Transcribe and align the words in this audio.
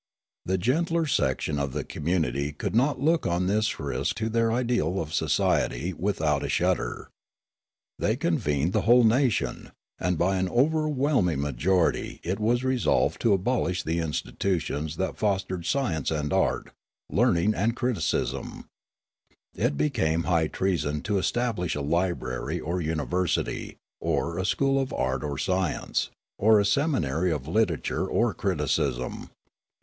The 0.45 0.57
gentler 0.57 1.05
section 1.05 1.59
of 1.59 1.73
the 1.73 1.83
community 1.83 2.53
could 2.53 2.73
not 2.73 2.99
look 2.99 3.27
on 3.27 3.45
this 3.45 3.79
risk 3.79 4.15
to 4.15 4.29
their 4.29 4.51
ideal 4.51 4.99
of 4.99 5.11
societ\' 5.13 5.93
without 5.93 6.41
a 6.41 6.49
shudder. 6.49 7.11
They 7.99 8.15
convened 8.15 8.73
the 8.73 8.81
whole 8.89 9.03
nation, 9.03 9.69
and 9.99 10.17
by 10.17 10.37
an 10.37 10.49
overwhelming 10.49 11.39
majority 11.39 12.19
it 12.23 12.39
was 12.39 12.63
resolved 12.63 13.21
to 13.21 13.33
abolish 13.33 13.83
the 13.83 13.99
institutions 13.99 14.95
that 14.95 15.17
fostered 15.19 15.67
science 15.67 16.09
and 16.09 16.33
art, 16.33 16.71
learning 17.11 17.53
and 17.53 17.75
criticism; 17.75 18.65
it 19.53 19.77
became 19.77 20.23
high 20.23 20.47
treason 20.47 21.01
to 21.03 21.19
establish 21.19 21.75
a 21.75 21.81
library 21.81 22.59
or 22.59 22.81
university, 22.81 23.77
or 23.99 24.39
a 24.39 24.45
school 24.47 24.81
of 24.81 24.91
art 24.93 25.23
or 25.23 25.37
science, 25.37 26.09
or 26.39 26.59
a 26.59 26.63
semin 26.63 27.05
ary 27.05 27.31
of 27.31 27.47
literature 27.47 28.07
or 28.07 28.33
criticism. 28.33 29.29